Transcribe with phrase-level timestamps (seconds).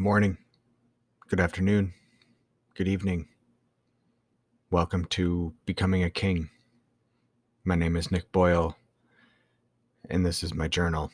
[0.00, 0.38] morning,
[1.28, 1.92] good afternoon,
[2.74, 3.28] good evening.
[4.70, 6.48] Welcome to Becoming a King.
[7.64, 8.78] My name is Nick Boyle,
[10.08, 11.10] and this is my journal.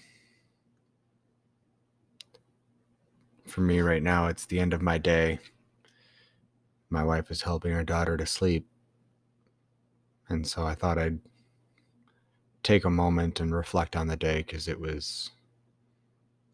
[3.44, 5.40] For me, right now, it's the end of my day.
[6.88, 8.68] My wife is helping her daughter to sleep,
[10.28, 11.18] and so I thought I'd
[12.62, 15.32] take a moment and reflect on the day because it was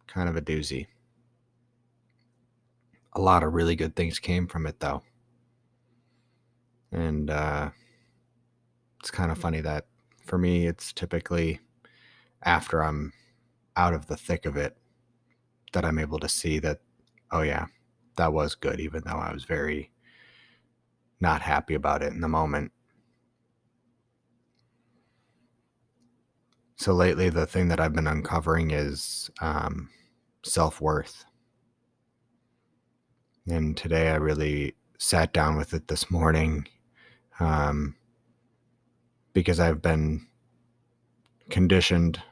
[0.06, 0.86] kind of a doozy.
[3.14, 5.02] A lot of really good things came from it, though.
[6.90, 7.70] And uh,
[9.00, 9.86] it's kind of funny that
[10.24, 11.60] for me, it's typically
[12.42, 13.12] after I'm
[13.76, 14.76] out of the thick of it
[15.72, 16.80] that I'm able to see that,
[17.30, 17.66] oh, yeah,
[18.16, 19.90] that was good, even though I was very
[21.20, 22.72] not happy about it in the moment.
[26.76, 29.88] So lately, the thing that I've been uncovering is um,
[30.42, 31.24] self worth.
[33.48, 36.68] And today, I really sat down with it this morning
[37.40, 37.96] um,
[39.32, 40.26] because I've been
[41.50, 42.22] conditioned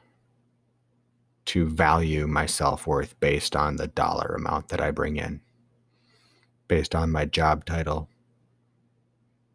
[1.45, 5.41] to value my self worth based on the dollar amount that I bring in,
[6.69, 8.07] based on my job title,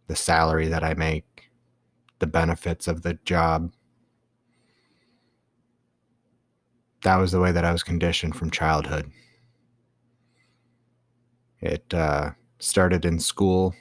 [0.09, 1.51] the salary that I make,
[2.19, 3.73] the benefits of the job.
[7.03, 9.11] That was the way that I was conditioned from childhood.
[11.67, 13.75] It uh, started in school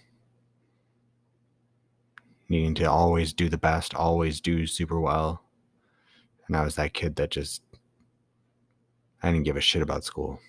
[2.49, 5.43] needing to always do the best, always do super well.
[6.47, 7.61] And I was that kid that just,
[9.21, 10.39] I didn't give a shit about school.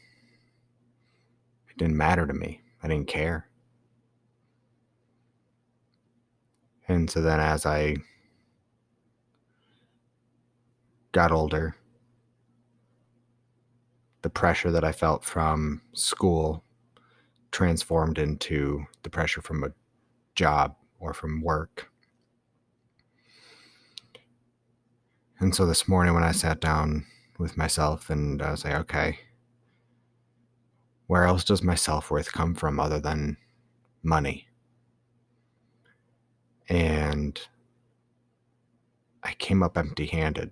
[1.69, 2.63] It didn't matter to me.
[2.83, 3.49] I didn't care.
[6.89, 7.97] And so then as I
[11.13, 11.77] got older,
[14.23, 16.63] the pressure that I felt from school
[17.57, 19.73] transformed into the pressure from a
[20.35, 21.91] job or from work.
[25.41, 27.07] And so this morning, when I sat down
[27.39, 29.21] with myself and I was like, okay,
[31.07, 33.39] where else does my self worth come from other than
[34.03, 34.47] money?
[36.69, 37.41] And
[39.23, 40.51] I came up empty handed.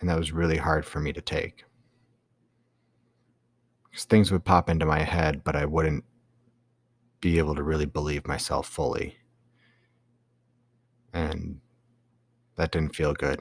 [0.00, 1.65] And that was really hard for me to take.
[3.96, 6.04] Because things would pop into my head, but I wouldn't
[7.22, 9.16] be able to really believe myself fully.
[11.14, 11.62] And
[12.56, 13.40] that didn't feel good.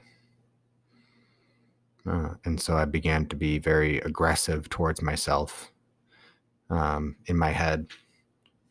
[2.10, 5.74] Uh, and so I began to be very aggressive towards myself
[6.70, 7.88] um, in my head,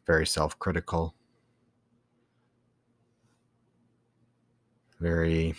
[0.06, 1.14] very self critical,
[4.98, 5.54] very,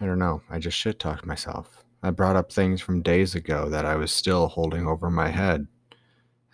[0.00, 1.84] I don't know, I just shit talked myself.
[2.02, 5.66] I brought up things from days ago that I was still holding over my head.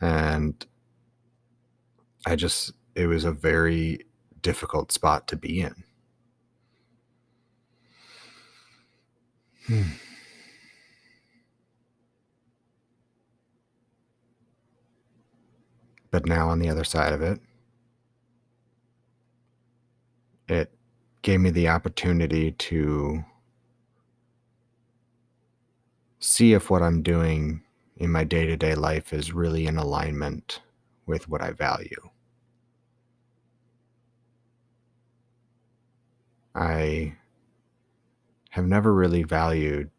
[0.01, 0.65] And
[2.25, 4.07] I just, it was a very
[4.43, 5.75] difficult spot to be in.
[9.67, 9.83] Hmm.
[16.11, 17.41] But now on the other side of it,
[20.49, 20.73] it
[21.23, 23.25] gave me the opportunity to
[26.21, 27.63] see if what I'm doing
[27.97, 30.61] in my day to day life is really in alignment
[31.07, 32.11] with what I value.
[36.55, 37.17] I
[38.51, 39.91] have never really valued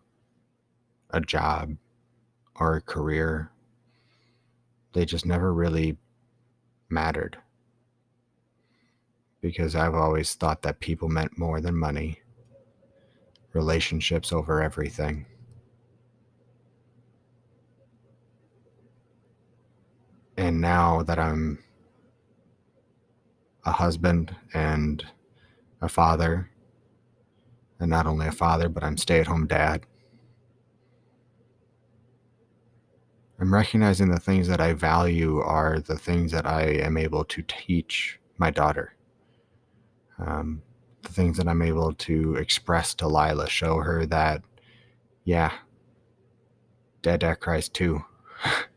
[1.10, 1.76] a job
[2.56, 3.52] or a career.
[4.94, 5.98] They just never really
[6.90, 7.38] mattered
[9.42, 12.20] because I've always thought that people meant more than money,
[13.54, 15.26] relationships over everything.
[20.52, 21.60] And now that I'm
[23.64, 25.02] a husband and
[25.82, 26.52] a father,
[27.80, 29.86] and not only a father, but I'm stay at home dad.
[33.40, 37.42] I'm recognizing the things that I value are the things that I am able to
[37.44, 38.94] teach my daughter.
[40.20, 40.64] Um,
[41.02, 44.44] the things that I'm able to express to Lila, show her that,
[45.24, 45.54] yeah,
[47.02, 48.04] dad, dad cries too.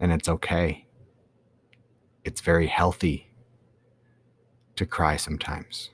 [0.00, 0.86] and it's okay.
[2.24, 3.28] It's very healthy
[4.76, 5.90] to cry sometimes,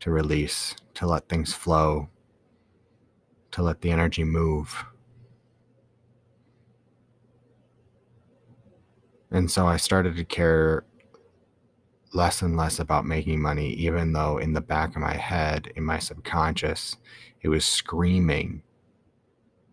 [0.00, 2.08] to release, to let things flow,
[3.52, 4.84] to let the energy move.
[9.30, 10.84] And so I started to care
[12.12, 15.84] less and less about making money, even though in the back of my head, in
[15.84, 16.96] my subconscious,
[17.40, 18.62] it was screaming,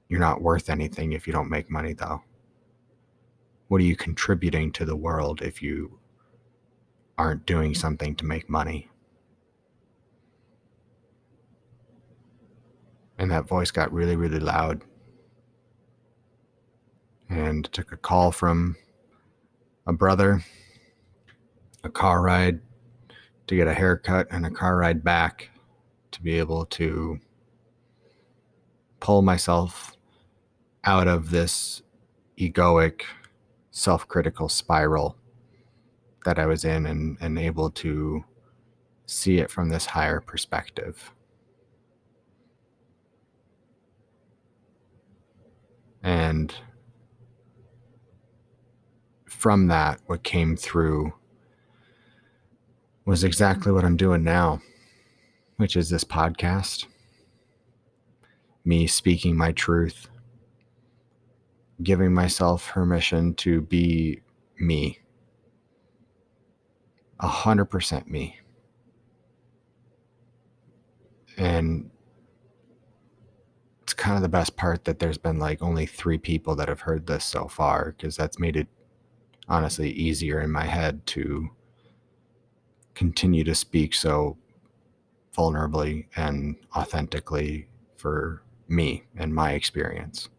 [0.07, 2.21] You're not worth anything if you don't make money, though.
[3.67, 5.99] What are you contributing to the world if you
[7.17, 8.89] aren't doing something to make money?
[13.17, 14.83] And that voice got really, really loud
[17.29, 18.77] and took a call from
[19.85, 20.45] a brother,
[21.83, 22.61] a car ride
[23.47, 25.49] to get a haircut, and a car ride back
[26.11, 27.19] to be able to
[28.99, 29.95] pull myself
[30.83, 31.81] out of this
[32.37, 33.03] egoic,
[33.77, 35.15] self critical spiral
[36.25, 38.25] that I was in and, and able to
[39.05, 41.11] see it from this higher perspective.
[46.01, 46.53] And
[49.29, 51.13] from that, what came through
[53.05, 54.59] was exactly what I'm doing now,
[55.57, 56.87] which is this podcast.
[58.65, 60.09] Me speaking my truth,
[61.83, 64.21] giving myself permission to be
[64.59, 64.99] me,
[67.19, 68.37] a hundred percent me.
[71.37, 71.91] And
[73.83, 76.81] it's kind of the best part that there's been like only three people that have
[76.81, 78.67] heard this so far because that's made it
[79.47, 81.49] honestly easier in my head to
[82.95, 84.37] continue to speak so
[85.37, 90.29] vulnerably and authentically for me and my experience.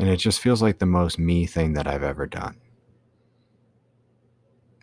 [0.00, 2.56] And it just feels like the most me thing that I've ever done.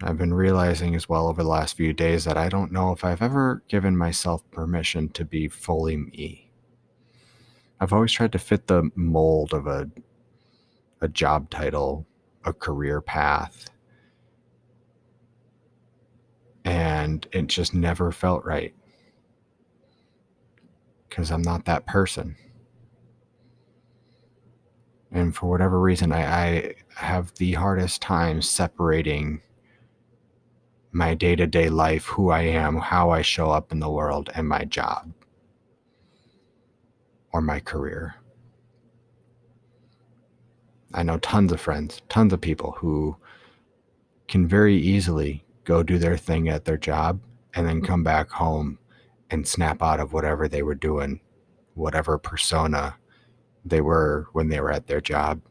[0.04, 3.04] I've been realizing as well over the last few days that I don't know if
[3.04, 6.52] I've ever given myself permission to be fully me.
[7.80, 9.90] I've always tried to fit the mold of a
[11.02, 12.06] a job title,
[12.46, 13.72] a career path.
[16.64, 18.76] And it just never felt right.
[21.10, 22.36] Cuz I'm not that person.
[25.12, 29.42] And for whatever reason, I, I have the hardest time separating
[30.92, 34.30] my day to day life, who I am, how I show up in the world,
[34.36, 35.14] and my job
[37.32, 38.16] or my career.
[40.94, 43.18] I know tons of friends, tons of people who
[44.28, 47.20] can very easily go do their thing at their job
[47.54, 48.80] and then come back home
[49.30, 51.20] and snap out of whatever they were doing,
[51.76, 52.96] whatever persona
[53.70, 55.42] they were when they were at their job.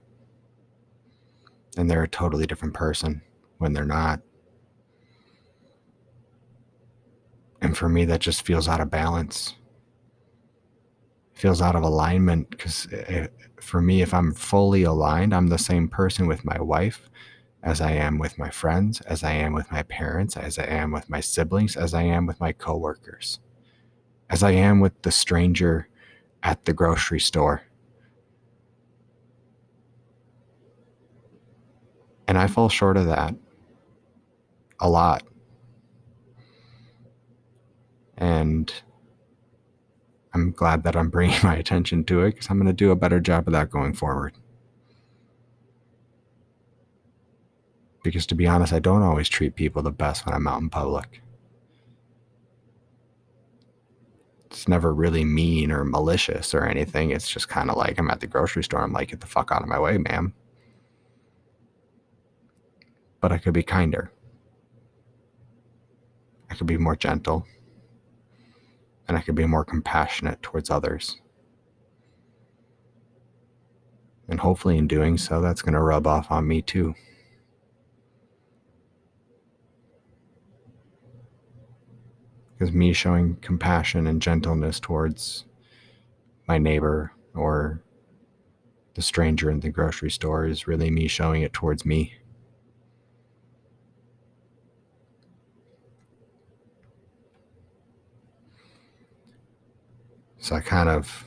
[1.77, 3.23] And they're a totally different person
[3.59, 4.21] when they're not.
[7.61, 9.55] And for me, that just feels out of balance
[11.35, 13.29] It feels out of alignment because eh,
[13.61, 17.09] for me if i'm fully aligned i'm the same person with my wife
[17.63, 20.93] as i am with my friends as i am with my parents as i am
[20.93, 23.41] with my siblings as i am with my coworkers
[24.31, 25.89] as i am with the stranger
[26.43, 27.63] at the grocery store
[32.28, 33.34] and i fall short of that
[34.81, 35.23] a lot
[38.19, 38.73] and
[40.37, 42.96] I'm glad that I'm bringing my attention to it because I'm going to do a
[42.96, 44.34] better job of that going forward.
[48.03, 50.69] Because to be honest, I don't always treat people the best when I'm out in
[50.69, 51.22] public.
[54.44, 57.10] It's never really mean or malicious or anything.
[57.10, 58.82] It's just kind of like I'm at the grocery store.
[58.82, 60.34] I'm like, get the fuck out of my way, ma'am.
[63.27, 64.13] But I could be kinder.
[66.49, 67.45] I could be more gentle
[69.09, 71.21] and I could be more compassionate towards others.
[74.29, 76.95] And hopefully, in doing so, that's going to rub off on me too.
[82.53, 85.47] Because me showing compassion and gentleness towards
[86.47, 87.83] my neighbor or
[88.95, 92.13] the stranger in the grocery store is really me showing it towards me.
[100.46, 101.24] So I kind of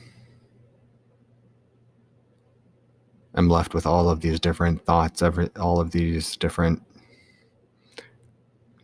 [3.36, 6.82] am left with all of these different thoughts, every all of these different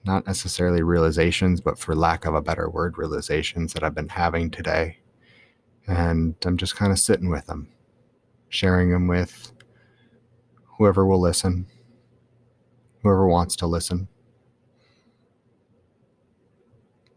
[0.03, 4.51] not necessarily realizations, but for lack of a better word, realizations that I've been having
[4.51, 4.97] today.
[5.87, 7.69] And I'm just kind of sitting with them,
[8.49, 9.53] sharing them with
[10.77, 11.65] whoever will listen,
[13.03, 14.09] whoever wants to listen.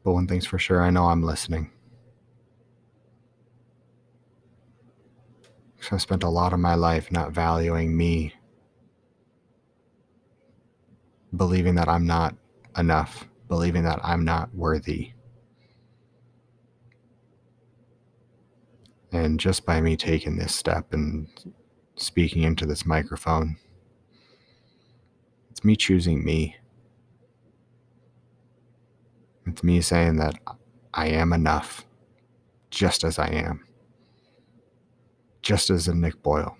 [0.04, 1.72] But one thing's for sure, I know I'm listening.
[5.88, 8.34] So I spent a lot of my life not valuing me
[11.34, 12.34] believing that I'm not
[12.76, 15.12] enough, believing that I'm not worthy.
[19.12, 21.26] And just by me taking this step and
[21.96, 23.56] speaking into this microphone,
[25.50, 26.56] it's me choosing me.
[29.46, 30.38] It's me saying that
[30.92, 31.86] I am enough
[32.70, 33.66] just as I am,
[35.48, 36.58] just as a Nick Boyle.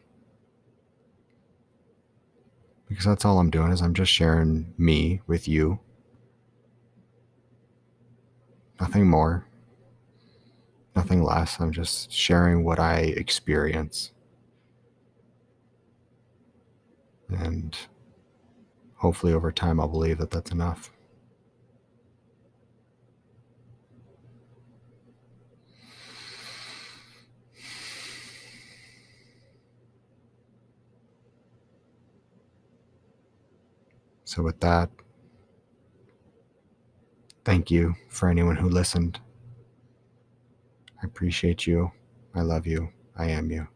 [2.88, 5.78] Because that's all I'm doing is I'm just sharing me with you.
[8.80, 9.44] Nothing more,
[10.96, 11.60] nothing less.
[11.60, 14.12] I'm just sharing what I experience.
[17.28, 17.76] And
[18.94, 20.90] hopefully over time I'll believe that that's enough.
[34.28, 34.90] So, with that,
[37.46, 39.18] thank you for anyone who listened.
[41.02, 41.92] I appreciate you.
[42.34, 42.90] I love you.
[43.16, 43.68] I am you.